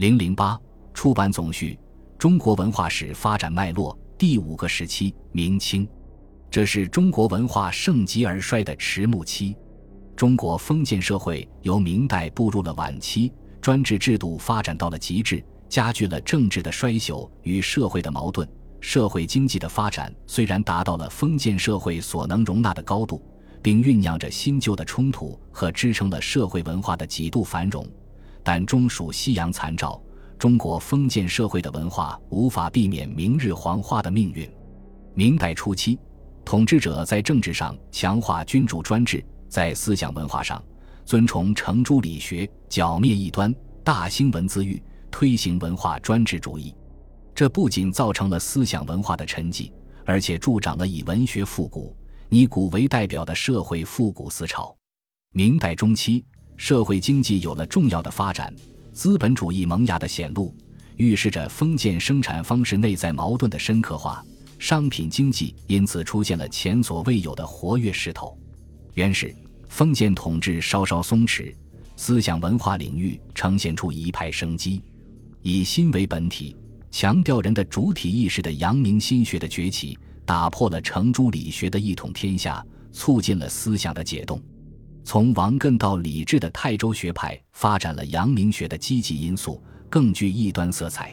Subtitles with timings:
[0.00, 0.58] 零零八
[0.94, 1.78] 出版总序：
[2.16, 5.86] 中国文化史发展脉络第五个时期明清，
[6.50, 9.54] 这是中国文化盛极而衰的迟暮期。
[10.16, 18.48] 中国封建社会由明代步入了晚期，专制制度发展到了极致，加剧了政治的衰朽与社会的矛盾。
[18.80, 23.22] 社会经济的发展虽然达到了封建社会所能容纳的高度，
[23.60, 27.86] 并酝酿着新旧的冲突和支撑了社会文化的几度繁荣。
[28.42, 30.00] 但终属夕阳残照，
[30.38, 34.50] 中国封建社会的文化无法避免明日黄花的命运。
[35.14, 35.98] 明代初期，
[36.44, 40.62] 统治者在政治上强化君主专制，在思想文化上
[41.04, 46.74] 尊崇程朱理学，剿灭异端，大兴文字狱，推行文化专制主义。
[47.34, 49.72] 这不仅造成了思想文化的沉寂，
[50.04, 51.96] 而且助长了以文学复古、
[52.28, 54.74] 以古为代表的社会复古思潮。
[55.32, 56.24] 明代中期。
[56.60, 58.54] 社会经济有了重要的发展，
[58.92, 60.54] 资本主义萌芽的显露，
[60.98, 64.22] 预示着封建生产方式内在矛盾的深刻化。
[64.58, 68.38] 商品经济因此出现了前所未有的活跃势头。
[68.92, 69.34] 原始
[69.70, 71.50] 封建统治稍稍松弛，
[71.96, 74.82] 思想文化领域呈现出一派生机。
[75.40, 76.54] 以心为本体，
[76.90, 82.62] 强调人的主体意识的阳明心学的崛起，打破了程朱理学的一统天下，
[82.92, 84.38] 促进了思想的解冻。
[85.10, 91.12] 从王艮到李治的泰州学派发展了阳明学的积极因素，更具异端色彩。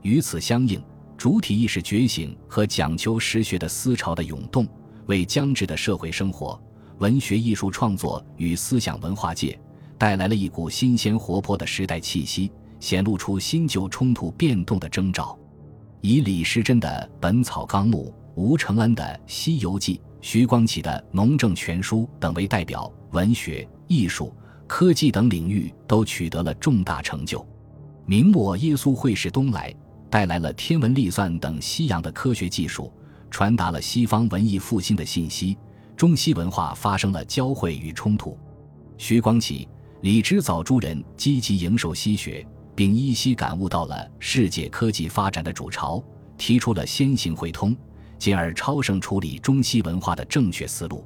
[0.00, 0.82] 与此相应，
[1.18, 4.66] 主体意识觉醒和讲求实学的思潮的涌动，
[5.04, 6.58] 为僵滞的社会生活、
[6.96, 9.60] 文学艺术创作与思想文化界
[9.98, 15.38] 带来了一股新鲜活泼的时代气息，显露出新旧冲突变动的征兆。
[16.00, 16.88] 以李时珍的
[17.20, 19.96] 《本草纲目》、吴承恩的《西游记》。
[20.22, 24.34] 徐光启的《农政全书》等为代表，文学、艺术、
[24.66, 27.46] 科技等领域都取得了重大成就。
[28.04, 29.74] 明末耶稣会士东来，
[30.08, 32.92] 带来了天文历算等西洋的科学技术，
[33.30, 35.56] 传达了西方文艺复兴的信息。
[35.96, 38.38] 中西文化发生了交汇与冲突。
[38.98, 39.66] 徐光启、
[40.02, 46.02] 李之藻诸人积极迎受西学，并依稀感悟到了世界科技发展的主潮，
[46.36, 47.74] 提出了先行会通。
[48.18, 51.04] 进而超胜处理中西文化的正确思路，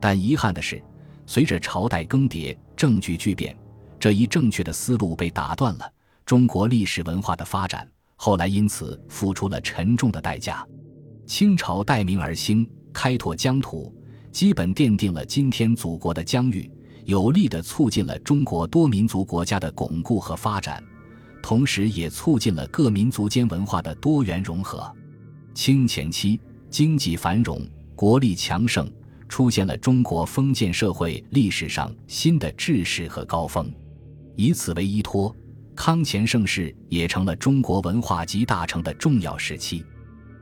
[0.00, 0.82] 但遗憾的是，
[1.30, 3.56] 随着朝代更迭、政局巨变，
[4.00, 5.88] 这一正确的思路被打断了。
[6.26, 10.66] 中国历史文化的发展后来因此付出了沉重的代价。
[11.26, 13.94] 清朝待明而兴，开拓疆土，
[14.32, 16.68] 基本奠定了今天祖国的疆域，
[17.04, 20.82] 有力地促进了中国多民族国家的巩固和发展，
[21.40, 24.92] 同时也促进了各民族间文化的多元融合。
[25.54, 27.64] 清前期经济繁荣，
[27.94, 28.92] 国力强盛，
[29.30, 33.72] 出现了中国封建社会历史上新的志士和高峰。
[34.34, 35.34] 以此为依托，
[35.76, 39.84] 康乾盛世也成了中国文化集大成的重要时期。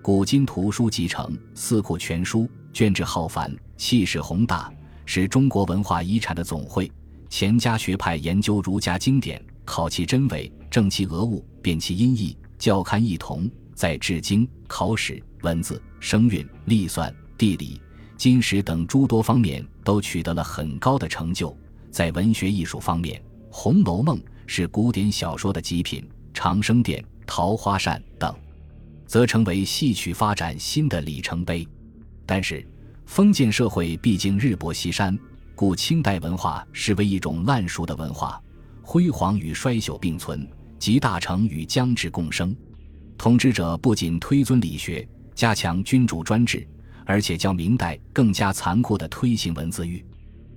[0.01, 4.73] 古今图书集成，四库全书，卷帙浩繁，气势宏大，
[5.05, 6.91] 是中国文化遗产的总汇。
[7.29, 13.49] 钱家学派研究儒家经典，考其真伪，正其讹误，辨其音义，校刊异同。
[13.75, 17.81] 在制经、考史、文字、声韵、历算、地理、
[18.19, 21.57] 金石等诸多方面都取得了很高的成就。
[21.89, 23.17] 在文学艺术方面，
[23.49, 26.03] 《红楼梦》是古典小说的极品，
[26.35, 28.35] 《长生殿》《桃花扇》等，
[29.07, 31.67] 则成为戏曲发展新的里程碑。
[32.27, 32.67] 但是，
[33.07, 35.17] 封建社会毕竟日薄西山，
[35.55, 38.43] 故清代文化视为一种烂熟的文化，
[38.83, 40.47] 辉煌与衰朽并存，
[40.79, 42.55] 集大成与僵滞共生。
[43.17, 46.67] 统治者不仅推尊理学，加强君主专制，
[47.09, 50.05] 而且将明代更加残酷地推行文字狱。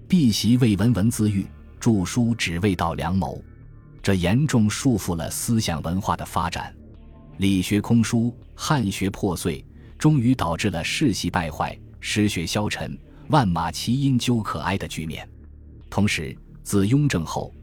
[0.05, 1.47] 避习未闻文字狱，
[1.79, 3.41] 著书只为道良谋，
[4.03, 6.75] 这严重束缚了思想文化的发展。
[7.37, 9.65] 理学空疏，汉学破碎，
[9.97, 15.25] 终于导致了世袭败坏、失学消沉、万马齐喑究可哀的局面。
[15.89, 17.53] 同时，自雍正后，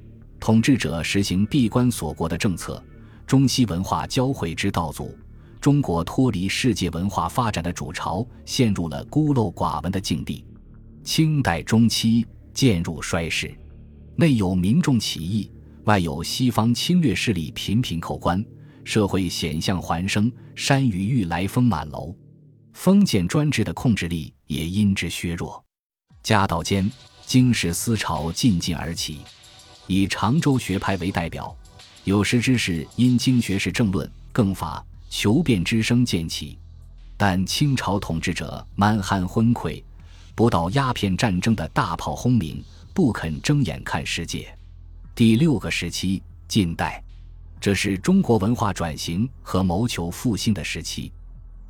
[0.40, 2.82] 统治者实行闭关锁国的政策。
[3.26, 5.14] 中西文化交汇之道阻，
[5.60, 10.44] 中国脱离世界文化发展的主潮，陷入了孤陋寡闻的境地。
[11.02, 13.52] 清代中期渐入衰势，
[14.14, 15.50] 内有民众起义，
[15.84, 18.44] 外有西方侵略势力频频扣关，
[18.84, 22.14] 社会险象环生，山雨欲来风满楼，
[22.74, 25.64] 封建专制的控制力也因之削弱。
[26.22, 26.90] 家道间，
[27.24, 29.20] 经世思潮进进而起，
[29.86, 31.56] 以常州学派为代表。
[32.04, 36.58] 有识之士因经学士政论、更发、求变之声渐起，
[37.16, 39.82] 但清朝统治者蛮汉昏聩，
[40.34, 42.62] 不到鸦片战争的大炮轰鸣，
[42.94, 44.54] 不肯睁眼看世界。
[45.14, 47.02] 第六个时期，近代，
[47.60, 51.12] 这是中国文化转型和谋求复兴的时期。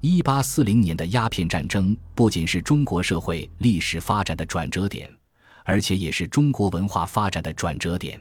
[0.00, 5.10] 一八四零年的鸦片战争不仅是中国社会历史发展的转折点，
[5.64, 8.20] 而且也是中国文化发展的转折点。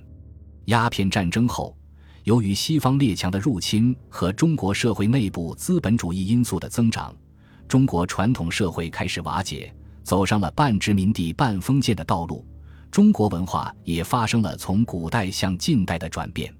[0.65, 1.77] 鸦片战争后，
[2.27, 7.15] 由于西方列强的入侵和中国社会内部资本主义因素的增长，
[7.69, 12.45] 中国传统社会开始瓦解，走上了半殖民地半封建的道路。
[12.91, 16.53] 中国文化也发生了从古代向近代的转变。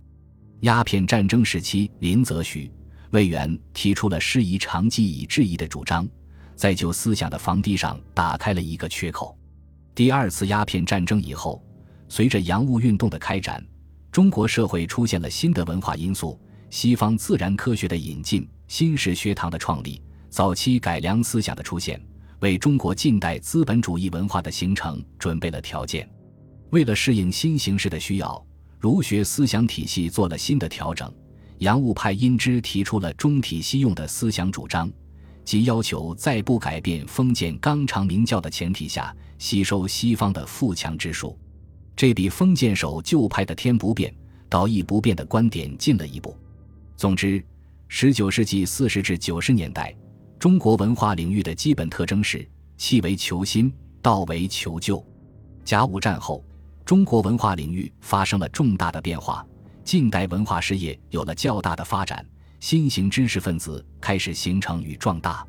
[0.62, 2.72] 鸦片战争时期，林则徐。
[3.12, 6.08] 魏源提出了师夷长技以制夷的主张，
[6.56, 9.38] 在旧思想的房地上打开了一个缺口。
[9.94, 11.62] 第二次鸦片战争以后，
[12.08, 13.62] 随着洋务运动的开展，
[14.18, 16.42] 中国社会出现了新的文化因素：
[16.72, 22.04] 西方自然科学的引进、新式学堂的创立、早期改良思想的出现，
[22.40, 26.10] 为中国近代资本主义文化的形成准备了条件。
[26.72, 28.44] 为了适应新形势的需要，
[28.80, 31.14] 儒学思想体系做了新的调整。
[31.60, 34.92] 洋务派因之提出了中体西用的思想主张，
[35.46, 41.38] 即要求在不改变封建纲常名教的前提下，吸收西方的富强之术。
[41.98, 44.14] 这比封建守旧派的天不变，
[44.48, 46.38] 道义不变的观点进了一步。
[46.96, 47.44] 总之，
[47.88, 49.96] 十九世纪四十至九十年代，
[50.38, 52.48] 中国文化领域的基本特征是：
[52.78, 55.04] 气为求新，道为求旧。
[55.66, 56.46] 甲午战后，
[56.86, 59.44] 中国文化领域发生了重大的变化。
[59.84, 62.24] 近代文化事业有了较大的发展，
[62.60, 65.44] 新型知识分子开始形成与壮大。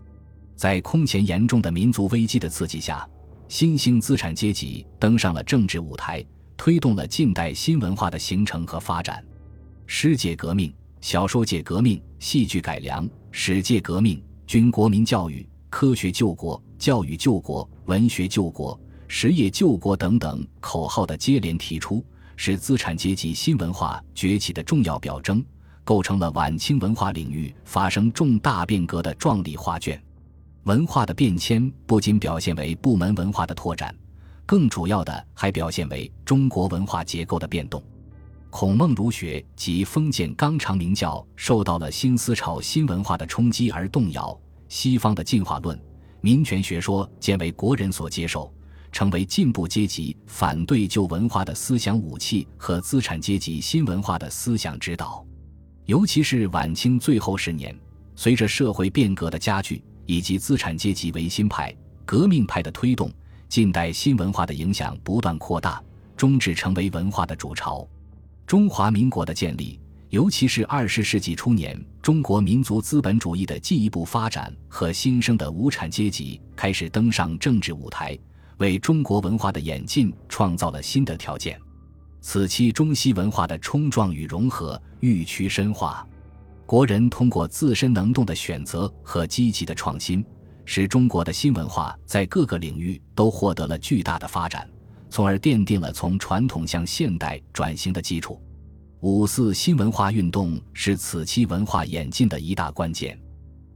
[0.57, 3.07] 在空前严重的民族危机的刺激下，
[3.49, 6.25] 新兴资产阶级登上了政治舞台，
[6.59, 9.25] 推动了近代新文化的形成和发展。
[9.87, 10.71] 诗界革命、
[11.01, 22.05] 小说界革命、戏剧改良、史界革命、军国民教育、科学救国、教育救国、文学救国、实业救国等等口号的接连提出。
[22.41, 25.45] 是资产阶级新文化崛起的重要表征，
[25.83, 30.01] 构成了晚清文化领域发生重大变革的壮丽画卷。
[30.63, 33.93] 文化的变迁不仅表现为部门文化的拓展，
[34.49, 37.85] 更主要的还表现为中国文化结构的变动。
[38.49, 44.35] 孔孟儒学及封建纲常名教受到了新思潮新文化的冲击而动摇，
[44.71, 45.79] 西方的进化论、
[46.23, 48.51] 民权学说渐为国人所接受。
[48.91, 55.23] 成为进步阶级反对旧文化的思想武器和资产阶级新文化的思想指导，
[55.85, 57.79] 尤其是晚清最后十年，
[58.17, 61.73] 随着社会变革的加剧以及资产阶级维新派、
[62.07, 63.13] 革命派的推动，
[63.49, 65.83] 近代新文化的影响不断扩大，
[66.17, 67.89] 终至成为文化的主潮。
[68.47, 69.81] 中华民国的建立，
[70.11, 78.17] 尤其是二十世纪初年中国民族资本主义的进一步发展和新生的无产阶级开始登上政治舞台。
[78.59, 81.59] 为中国文化的演进创造了新的条件。
[82.21, 86.05] 此期中西文化的冲撞与融合愈趋深化，
[86.67, 90.25] 国人通过自身能动的选择和积极的创新，
[90.71, 94.69] 使中国的新文化在各个领域都获得了巨大的发展，
[95.09, 98.39] 从而奠定了从传统向现代转型的基础。
[99.01, 103.19] 五四新文化运动是此期文化演进的一大关键。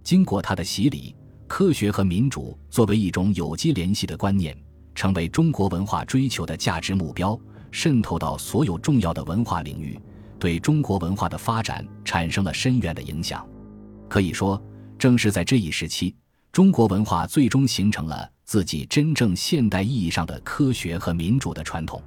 [0.04, 1.16] 经过它的洗礼，
[1.48, 4.54] 科学和民主作为一种有机联系的观念。
[4.94, 7.40] 成为中国文化追求的价值目标，
[7.70, 9.98] 渗透到所有重要的文化领域，
[10.38, 13.48] 对中国文化的发展产生了深远的影响。
[14.10, 14.62] 可以说，
[14.98, 16.14] 正是在这一时期，
[16.52, 22.00] 中国文化最终形成了自己真正现代意义上的科学和民主的传统。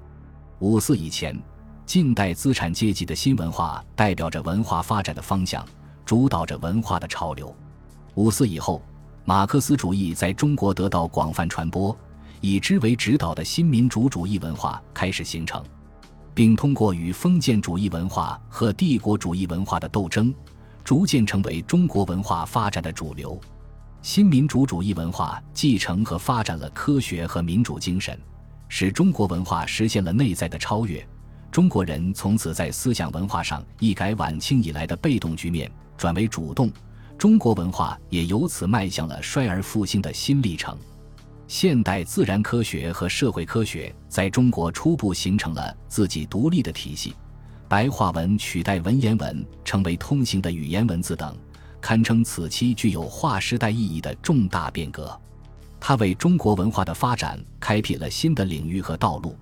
[0.60, 1.36] 五四以前，
[1.84, 5.66] 近代资产阶级的新文化代表着文化发展的方向，
[6.06, 7.54] 主导着文化的潮流。
[8.14, 8.84] 五四以后，
[9.24, 11.98] 马克思主义在中国得到广泛传播。
[12.40, 15.64] 以之为指导的新民主主义文化开始形成，
[16.36, 20.32] 并通过与封建主义文化和帝国主义文化的斗争，
[20.84, 23.42] 逐渐成为中国文化发展的主流。
[24.06, 28.16] 新民主主义文化继承和发展了科学和民主精神，
[28.68, 31.04] 使中国文化实现了内在的超越。
[31.52, 36.72] 中国人从此在思想文化上一改晚清以来的被动局面，转为主动。
[37.18, 40.78] 中国文化也由此迈向了衰而复兴的新历程。
[41.48, 47.16] 现代自然科学和社会科学在中国初步形成了自己独立的体系，
[47.68, 51.36] 白话文取代文言文成为通行的语言文字等，
[51.86, 55.16] 堪称此期具有划时代意义的重大变革。
[55.80, 59.38] 它为中国文化的发展开辟了新的领域和道路，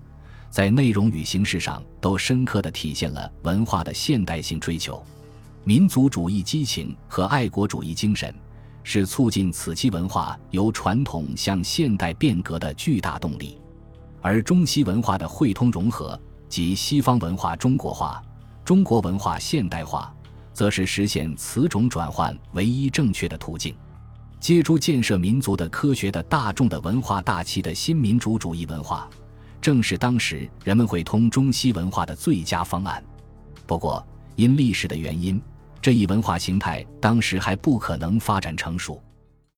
[0.50, 5.02] 在内容与形式上都深刻地体现了文化的现代性追求、
[5.64, 8.34] 民族主义激情和爱国主义精神。
[8.82, 13.58] 是促进此期文化由传统向现代变革的巨大动力，
[14.20, 16.20] 而中西文化的汇通融合
[16.50, 18.22] 及西方文化中国化、
[18.66, 20.14] 中国文化现代化、
[20.54, 23.74] 则是实现此种转换唯一正确的途径。
[24.40, 29.08] 借助建设民族的科学的大众的文化大气的新民主主义文化，
[29.60, 33.02] 正是当时人们会通中西文化的最佳方案。
[33.66, 34.06] 不过，
[34.36, 35.40] 因历史的原因，
[35.80, 39.02] 这一文化形态当时还不可能发展成熟。